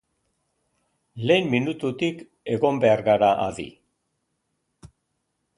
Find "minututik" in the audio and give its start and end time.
1.51-2.25